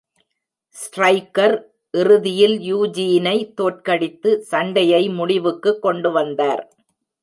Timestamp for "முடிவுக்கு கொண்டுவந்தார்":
5.09-6.63